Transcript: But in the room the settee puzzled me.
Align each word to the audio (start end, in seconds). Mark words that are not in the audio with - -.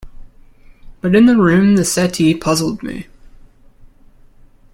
But 1.01 1.13
in 1.15 1.27
the 1.27 1.37
room 1.37 1.75
the 1.75 1.85
settee 1.85 2.33
puzzled 2.33 2.81
me. 2.81 3.05